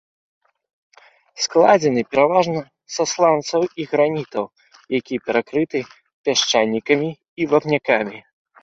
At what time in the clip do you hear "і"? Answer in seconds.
3.85-3.87, 7.39-7.43